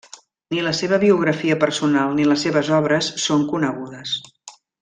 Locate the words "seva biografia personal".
0.77-2.17